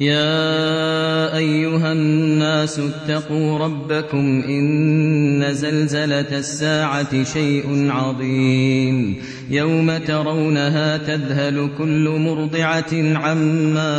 يا 0.00 1.36
أيها 1.36 1.92
الناس 1.92 2.80
اتقوا 2.80 3.58
ربكم 3.58 4.42
إن 4.48 5.54
زلزلة 5.54 6.38
الساعة 6.38 7.24
شيء 7.24 7.90
عظيم 7.90 9.16
يوم 9.50 9.96
ترونها 9.96 10.96
تذهل 10.96 11.70
كل 11.78 12.08
مرضعة 12.08 12.94
عما 12.94 13.92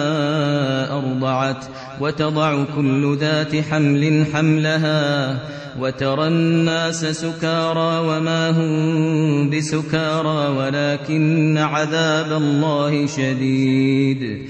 أرضعت 0.98 1.66
وتضع 2.02 2.64
كل 2.76 3.18
ذات 3.20 3.56
حمل 3.56 4.26
حملها 4.34 5.40
وترى 5.80 6.28
الناس 6.28 7.06
سكارى 7.06 8.08
وما 8.08 8.50
هم 8.50 9.50
بسكارى 9.50 10.48
ولكن 10.58 11.58
عذاب 11.58 12.32
الله 12.32 13.06
شديد 13.06 14.50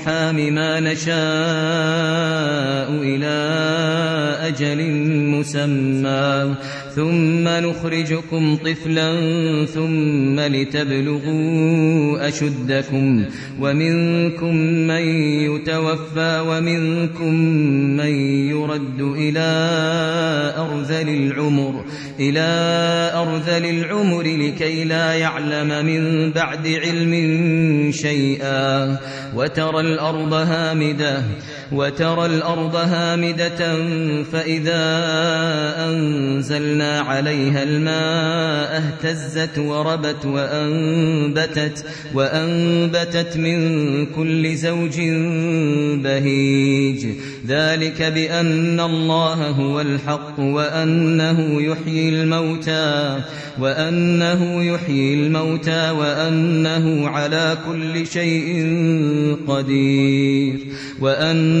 ما 0.51 0.79
نشاء. 0.79 2.30
إلى 3.01 3.31
أجل 4.41 4.91
مسمى. 5.27 6.55
ثم 6.95 7.47
نخرجكم 7.47 8.55
طفلا 8.55 9.11
ثم 9.65 10.39
لتبلغوا 10.39 12.27
أشدكم. 12.27 13.25
ومنكم 13.59 14.55
من 14.87 15.05
يتوفى 15.51 16.43
ومنكم 16.47 17.33
من 17.97 18.15
يرد 18.49 19.01
إلى 19.01 19.49
أرذل 20.57 21.09
العمر. 21.09 21.85
إلى 22.19 22.49
أرذل 23.15 23.65
العمر 23.65 24.23
لكي 24.23 24.83
لا 24.83 25.13
يعلم 25.13 25.85
من 25.85 26.31
بعد 26.31 26.67
علم 26.67 27.11
شيئا. 27.91 28.97
وترى 29.35 29.79
الأرض 29.79 30.33
هامدة. 30.33 31.23
وترى 31.71 32.25
الأرض 32.25 32.75
هامدة 32.75 33.75
فإذا 34.23 34.81
أنزلنا 35.89 36.99
عليها 36.99 37.63
الماء 37.63 38.83
اهتزت 38.83 39.57
وربت 39.57 40.25
وأنبتت, 40.25 41.85
وأنبتت 42.13 43.37
من 43.37 44.05
كل 44.05 44.55
زوج 44.55 44.99
بهيج. 46.03 47.05
ذلك 47.47 48.01
بأن 48.01 48.79
الله 48.79 49.49
هو 49.49 49.81
الحق 49.81 50.39
وأنه 50.39 51.61
يحيي 51.61 52.09
الموتى 52.09 53.19
وأنه 53.59 54.63
يحيي 54.63 55.13
الموتى 55.13 55.91
وأنه 55.91 57.09
على 57.09 57.57
كل 57.67 58.07
شيء 58.07 58.75
قدير. 59.47 60.59
وأن 60.99 61.60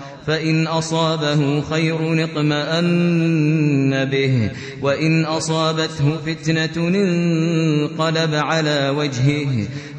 فإن 0.27 0.67
أصابه 0.67 1.61
خير 1.61 2.23
اطمأن 2.23 4.05
به 4.05 4.51
وإن 4.81 5.25
أصابته 5.25 6.17
فتنة 6.25 6.87
انقلب 6.87 8.33
على 8.33 8.89
وجهه. 8.97 9.67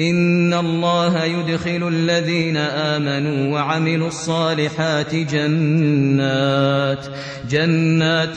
إن 0.00 0.54
الله 0.54 1.24
يدخل 1.24 1.88
الذين 1.88 2.56
آمنوا 2.56 3.52
وعملوا 3.54 4.08
الصالحات 4.08 5.14
جنات 5.14 7.06
جنات 7.50 8.34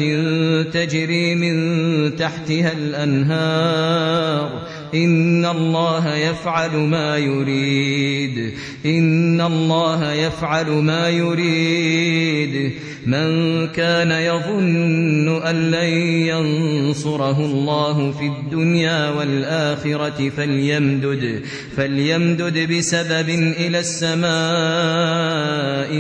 تجري 0.74 1.36
من 1.36 2.16
تحتها 2.16 2.72
الأنهار 2.72 4.68
إن 4.94 5.46
الله 5.46 6.16
يفعل 6.16 6.78
ما 6.78 7.18
يريد. 7.18 8.54
إن 8.86 9.42
الله 9.42 10.14
يفعل 10.14 10.70
ما 10.72 11.10
يريد. 11.10 12.72
من 13.06 13.68
كان 13.68 14.12
يظن 14.12 15.42
أن 15.42 15.72
لن 15.72 15.90
ينصره 16.28 17.46
الله 17.46 18.12
في 18.12 18.26
الدنيا 18.26 19.10
والآخرة 19.10 20.30
فليمدد. 20.30 21.42
فليمدد 21.78 22.72
بسبب 22.74 23.30
إلى 23.30 23.80
السماء 23.80 24.28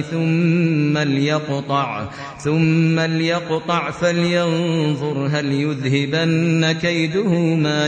ثم 0.01 0.97
ليقطع. 0.97 2.09
ثم 2.43 2.99
ليقطع 2.99 3.91
فلينظر 3.91 5.27
هل 5.31 5.51
يذهبن 5.51 6.71
كيده 6.71 7.33
ما 7.55 7.87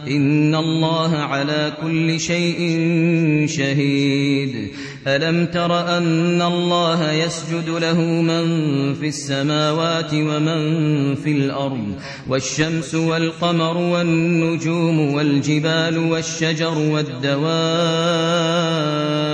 إن 0.07 0.55
الله 0.55 1.17
على 1.17 1.73
كل 1.81 2.19
شيء 2.19 2.59
شهيد. 3.47 4.71
ألم 5.07 5.45
تر 5.45 5.97
أن 5.97 6.41
الله 6.41 7.11
يسجد 7.11 7.69
له 7.69 8.01
من 8.01 8.43
في 8.93 9.07
السماوات 9.07 10.13
ومن 10.13 11.15
في 11.15 11.31
الأرض 11.31 11.95
والشمس 12.27 12.95
والقمر 12.95 13.77
والنجوم 13.77 15.13
والجبال 15.13 15.97
والشجر 15.97 16.77
والدواب 16.77 17.41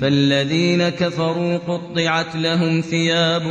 فالذين 0.00 0.88
كفروا 0.88 1.56
قطعت 1.56 2.36
لهم 2.36 2.80
ثياب 2.80 3.42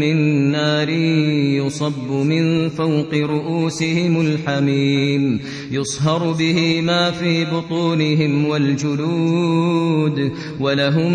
من 0.00 0.16
نار 0.50 0.88
يصب 0.88 2.10
من 2.10 2.68
فوق 2.68 3.14
رؤوسهم 3.14 4.20
الحميم 4.20 5.40
يصهر 5.70 6.32
به 6.32 6.80
ما 6.80 7.10
في 7.10 7.44
بطونهم 7.44 8.48
والجلود 8.48 10.32
ولهم 10.60 11.14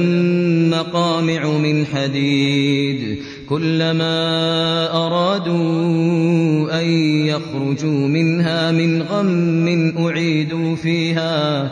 مقامع 0.69 1.57
من 1.57 1.85
حديد. 1.85 3.17
كلما 3.49 4.17
أرادوا 5.05 6.79
أن 6.79 6.85
يخرجوا 7.25 8.07
منها 8.07 8.71
من 8.71 9.01
غم 9.01 9.93
أعيدوا 9.97 10.75
فيها 10.75 11.71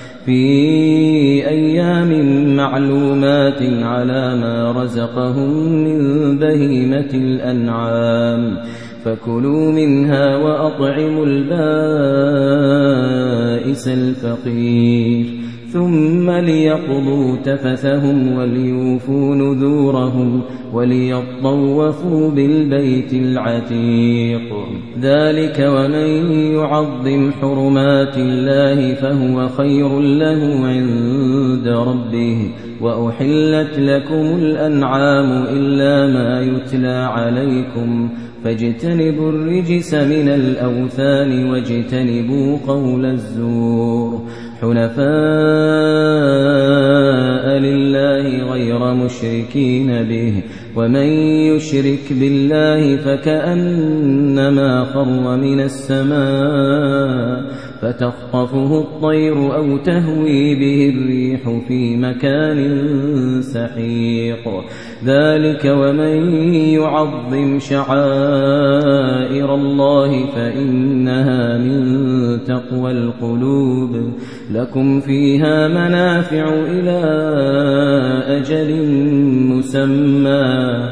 في 0.25 1.47
أيام 1.47 2.11
معلومات 2.55 3.61
على 3.61 4.35
ما 4.35 4.71
رزقهم 4.71 5.51
من 5.83 6.37
بهيمة 6.37 7.09
الأنعام 7.13 8.57
فكلوا 9.05 9.71
منها 9.71 10.37
وأطعموا 10.37 11.25
البائس 11.25 11.57
الفقير 13.87 15.25
ثم 15.73 16.31
ليقضوا 16.31 17.35
تفثهم 17.35 18.37
وليوفوا 18.37 19.35
نذورهم 19.35 20.41
وليطوفوا 20.73 22.29
بالبيت 22.29 23.13
العتيق. 23.13 24.53
ذلك 25.01 25.67
ومن 25.69 26.31
يعظم 26.31 27.31
حرمات 27.31 28.17
الله 28.17 28.93
فهو 28.93 29.47
خير 29.47 29.99
له 29.99 30.67
عند 30.67 31.67
ربه. 31.67 32.51
وأحلت 32.81 33.79
لكم 33.79 34.37
الأنعام 34.37 35.43
إلا 35.43 36.13
ما 36.13 36.41
يتلى 36.41 36.87
عليكم. 36.87 38.09
فاجتنبوا 38.43 39.29
الرجس 39.29 39.93
من 39.93 40.29
الأوثان 40.29 41.51
واجتنبوا 41.51 42.57
قول 42.67 43.05
الزور. 43.05 44.21
حنفاء 44.61 45.01
لله 47.59 48.53
غير 48.53 48.93
مشركين 48.93 50.03
به 50.03 50.43
ومن 50.75 51.07
يشرك 51.55 52.05
بالله 52.11 52.97
فكأنما 52.97 54.85
خر 54.85 55.37
من 55.37 55.59
السماء. 55.59 57.60
فتخطفه 57.81 58.79
الطير 58.79 59.55
أو 59.55 59.77
تهوي 59.77 60.55
به 60.55 60.93
الريح 60.95 61.61
في 61.67 61.97
مكان 61.97 62.81
سحيق. 63.41 64.49
ذلك 65.05 65.65
ومن 65.65 66.43
يعظم 66.53 67.59
شعائر 67.59 69.55
الله 69.55 70.25
فإنها 70.25 71.57
من 71.57 72.43
تقوى 72.43 72.91
القلوب. 72.91 74.13
لكم 74.51 74.99
فيها 74.99 75.67
منافع 75.67 76.53
إلى 76.53 77.01
أجل 78.27 78.85
مسمى. 79.45 80.91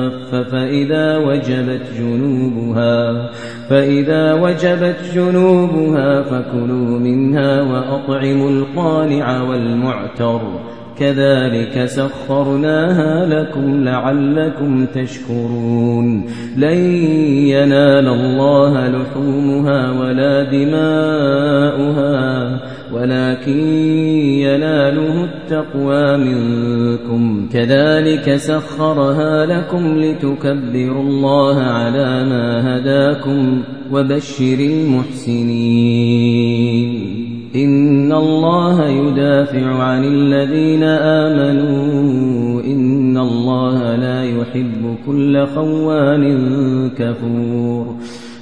فإذا 0.31 1.17
وجبت 1.17 1.81
جنوبها 1.99 3.29
فإذا 3.69 4.33
وجبت 4.33 4.95
جنوبها 5.15 6.21
فكلوا 6.21 6.99
منها 6.99 7.61
وأطعموا 7.61 8.49
القانع 8.49 9.41
والمعتر. 9.41 10.41
كذلك 10.99 11.85
سخرناها 11.85 13.25
لكم 13.25 13.83
لعلكم 13.83 14.85
تشكرون. 14.85 16.25
لن 16.57 16.77
ينال 17.47 18.07
الله 18.07 18.87
لحومها 18.87 19.91
ولا 19.91 20.43
دماؤها. 20.43 22.11
ولكن 22.93 23.59
يناله 24.41 25.23
التقوى 25.23 26.17
منكم. 26.17 27.47
كذلك 27.53 28.35
سخرها 28.35 29.45
لكم 29.45 29.97
لتكبروا 29.97 31.03
الله 31.03 31.57
على 31.59 32.23
ما 32.23 32.77
هداكم 32.77 33.61
وبشر 33.91 34.59
المحسنين. 34.59 35.51
إن 37.55 38.13
الله 38.13 38.87
يدافع 38.87 39.83
عن 39.83 40.03
الذين 40.03 40.83
آمنوا. 40.83 42.61
إن 42.61 43.17
الله 43.17 43.95
لا 43.95 44.23
يحب 44.23 44.95
كل 45.07 45.47
خوان 45.47 46.89
كفور. 46.89 47.95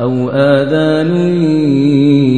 أو 0.00 0.30
آذان 0.30 1.16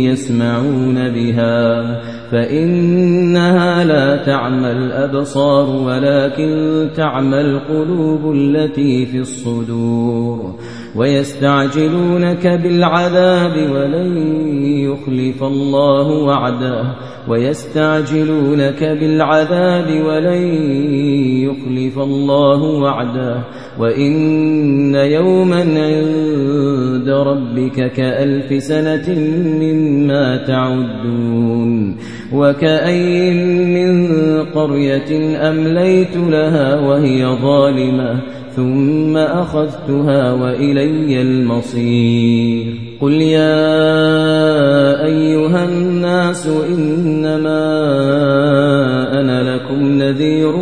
يسمعون 0.05 0.95
بها 1.09 2.01
فإنها 2.31 3.85
لا 3.85 4.17
تعمى 4.17 4.71
الأبصار 4.71 5.77
ولكن 5.77 6.89
تعمى 6.97 7.41
القلوب 7.41 8.33
التي 8.33 9.07
في 9.07 9.19
الصدور 9.19 10.55
ويستعجلونك 10.97 12.47
بالعذاب 12.47 13.71
ولن 13.73 14.17
يخلف 14.63 15.43
الله 15.43 16.09
وعده. 16.09 16.85
ويستعجلونك 17.29 18.85
بالعذاب 18.85 20.05
ولن 20.07 20.43
يخلف 21.43 21.99
الله 21.99 22.63
وعده. 22.63 23.45
وإن 23.79 24.95
يوما 24.95 25.61
عند 25.61 27.09
ربك 27.09 27.93
كألف 27.93 28.63
سنة 28.63 29.19
مما 29.61 30.37
تعدون. 30.37 31.97
وكأي 32.33 33.35
من 33.65 34.09
قرية 34.45 35.39
أمليت 35.51 36.17
لها 36.17 36.81
وهي 36.81 37.27
ظالمة. 37.43 38.40
ثم 38.57 39.17
أخذتها 39.17 40.33
وإلي 40.33 41.23
المصير. 41.23 42.75
قل 43.01 43.13
يا 43.13 43.61
أيها 45.05 45.65
الناس 45.69 46.47
إنما 46.47 47.61
أنا 49.21 49.57
لكم 49.57 49.85
نذير 49.85 50.57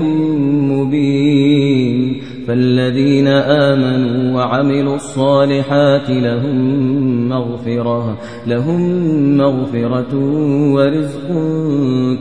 مبين. 0.50 2.23
فالذين 2.49 3.26
آمنوا 3.28 4.37
وعملوا 4.37 4.95
الصالحات 4.95 6.11
لهم 6.11 7.28
مغفرة 7.28 8.18
لهم 8.47 8.80
مغفرة 9.37 10.14
ورزق 10.75 11.28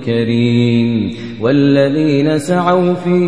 كريم. 0.05 1.26
والذين 1.41 2.39
سعوا 2.39 2.93
في 2.93 3.19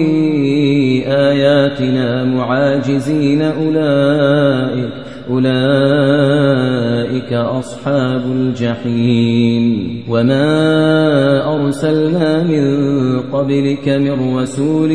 آياتنا 1.08 2.24
معاجزين 2.24 3.42
أولئك 3.42 5.09
أولئك 5.29 7.33
أصحاب 7.33 8.21
الجحيم. 8.31 9.89
وما 10.09 11.55
أرسلنا 11.55 12.43
من 12.43 13.19
قبلك 13.19 13.89
من 13.89 14.38
رسول 14.38 14.91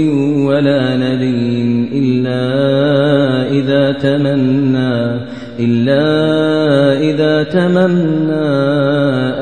ولا 0.47 0.97
نبي 0.97 1.89
إلا 1.93 2.41
إذا 3.51 3.93
تمنى 3.93 5.21
إلا 5.61 6.03
إذا 7.01 7.43
تمنى 7.43 8.45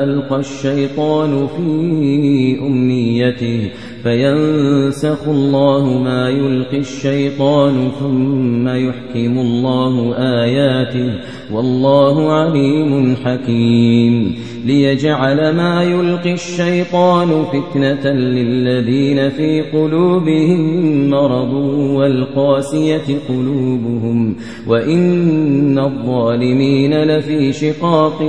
ألقى 0.03 0.39
الشيطان 0.39 1.47
في 1.47 2.59
أمنيته. 2.61 3.69
فينسخ 4.03 5.27
الله 5.27 5.85
ما 6.03 6.29
يلقي 6.29 6.77
الشيطان 6.77 7.91
ثم 7.99 8.67
يحكم 8.67 9.39
الله 9.39 10.15
آياته 10.17 11.13
والله 11.53 12.31
عليم 12.31 13.15
حكيم. 13.15 14.35
ليجعل 14.65 15.55
ما 15.55 15.83
يلقي 15.83 16.33
الشيطان 16.33 17.43
فتنة 17.43 18.11
للذين 18.11 19.29
في 19.29 19.61
قلوبهم 19.61 21.09
مرض 21.09 21.53
والقاسية 21.93 23.19
قلوبهم 23.29 24.35
وإن 24.67 25.79
الظالمين 25.79 27.03
لفي 27.03 27.53
شقاق 27.53 28.19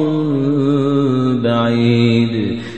بعيد. 1.44 2.58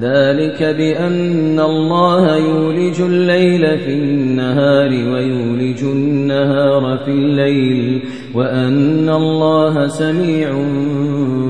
ذلك 0.00 0.62
بأن 0.62 1.60
الله 1.60 2.36
يولج 2.36 3.00
الليل 3.00 3.78
في 3.78 3.92
النهار 3.92 4.88
ويولج 4.88 5.82
النهار 5.82 6.98
في 7.04 7.10
الليل 7.10 8.02
وأن 8.34 9.08
الله 9.08 9.86
سميع 9.86 10.48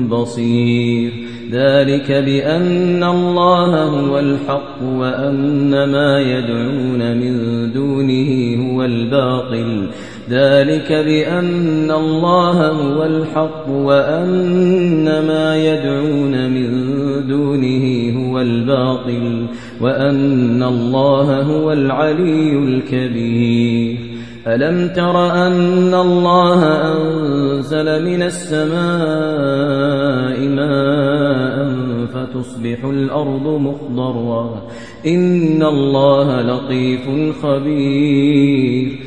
بصير. 0.09 1.11
ذلك 1.51 2.11
بأن 2.11 3.03
الله 3.03 3.83
هو 3.83 4.19
الحق 4.19 4.83
وأن 4.83 5.83
ما 5.83 6.19
يدعون 6.19 7.17
من 7.17 7.33
دونه 7.73 8.57
هو 8.71 8.83
الباطل. 8.83 9.87
ذلك 10.29 10.91
بأن 10.91 11.91
الله 11.91 12.67
هو 12.67 13.03
الحق 13.03 13.69
وأن 13.69 15.03
ما 15.05 15.57
يدعون 15.57 16.49
من 16.49 16.69
دونه 17.27 18.13
هو 18.19 18.41
الباطل 18.41 19.47
وأن 19.81 20.63
الله 20.63 21.41
هو 21.41 21.71
العلي 21.71 22.57
الكبير. 22.57 24.17
ألم 24.47 24.87
تر 24.87 25.31
أن 25.47 25.93
الله 25.93 26.63
أنزل 26.93 28.05
من 28.05 28.21
السماء 28.23 28.77
ماء 30.47 31.75
فتصبح 32.13 32.85
الأرض 32.85 33.47
مخضرا 33.47 34.67
إن 35.07 35.63
الله 35.63 36.41
لطيف 36.41 37.09
خبير. 37.41 39.06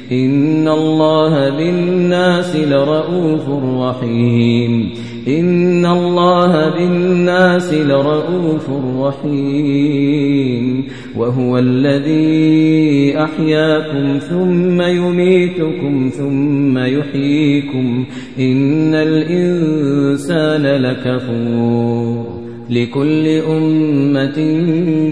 إن 0.11 0.67
الله 0.67 1.49
بالناس 1.49 2.55
لرؤوف 2.55 3.49
رحيم. 3.81 4.93
إن 5.27 5.85
الله 5.85 6.69
بالناس 6.69 7.73
لرؤوف 7.73 8.69
رحيم. 8.99 10.87
وهو 11.17 11.57
الذي 11.57 13.13
أحياكم 13.17 14.17
ثم 14.17 14.81
يميتكم 14.81 16.09
ثم 16.17 16.77
يحييكم. 16.77 18.05
إن 18.39 18.93
الإنسان 18.95 20.65
لكفور. 20.65 22.30
لكل 22.71 23.27
أمة 23.27 24.63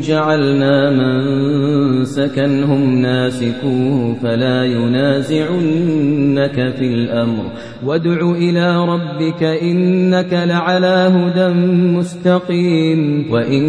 جعلنا 0.08 0.90
من 0.90 2.06
سكنهم 2.06 3.02
ناسكوه 3.02 4.16
فلا 4.24 4.66
ينازعنك 4.66 6.76
في 6.76 6.94
الأمر. 6.94 7.44
وادع 7.86 8.32
إلى 8.32 8.86
ربك 8.86 9.44
إنك 9.44 10.34
لعلى 10.34 11.12
هدى 11.16 11.48
مستقيم. 11.98 13.26
وإن 13.32 13.64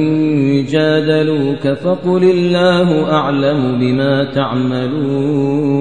جادلوك 0.65 1.69
فقل 1.69 2.23
الله 2.23 3.13
أعلم 3.13 3.79
بما 3.81 4.25
تعملون. 4.35 5.81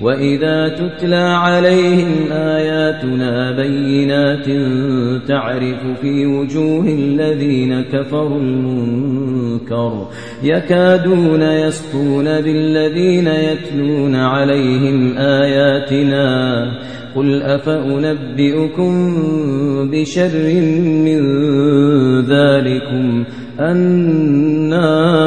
وإذا 0.00 0.68
تتلى 0.68 1.16
عليهم 1.16 2.32
آياتنا 2.32 3.56
بينات 3.56 4.46
تعرف 5.28 6.00
في 6.00 6.26
وجوه 6.26 6.84
الذين 6.88 7.82
كفروا 7.82 8.40
المنكر 8.40 10.08
يكادون 10.42 11.42
يسطون 11.42 12.24
بالذين 12.24 13.26
يتلون 13.26 14.14
عليهم 14.14 15.16
آياتنا 15.18 16.66
قل 17.16 17.42
أفأنبئكم 17.42 18.92
بشر 19.90 20.60
من 21.04 21.20
ذلكم 22.20 23.24
النار 23.60 25.26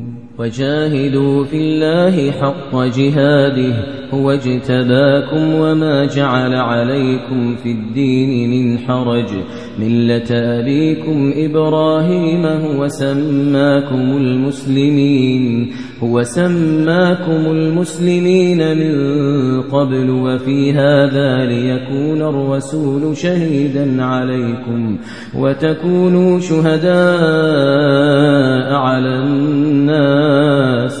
وجاهدوا 0.41 1.45
في 1.45 1.57
الله 1.57 2.31
حق 2.31 2.75
جهاده 2.75 3.73
هو 4.13 4.31
اجتباكم 4.31 5.53
وما 5.53 6.05
جعل 6.05 6.55
عليكم 6.55 7.55
في 7.55 7.71
الدين 7.71 8.49
من 8.49 8.79
حرج. 8.79 9.29
ملة 9.81 10.31
أبيكم 10.31 11.33
إبراهيم 11.35 12.45
هو 12.45 12.87
سماكم 12.87 14.17
المسلمين 14.17 15.71
هو 16.03 16.23
سماكم 16.23 17.51
المسلمين 17.51 18.77
من 18.77 19.61
قبل 19.61 20.09
وفي 20.09 20.71
هذا 20.71 21.45
ليكون 21.45 22.21
الرسول 22.21 23.17
شهيدا 23.17 24.03
عليكم 24.03 24.97
وتكونوا 25.37 26.39
شهداء 26.39 26.91
على 28.73 29.23
الناس 29.23 31.00